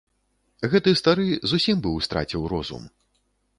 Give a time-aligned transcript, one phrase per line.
[0.71, 2.83] Гэты стары зусім быў страціў розум.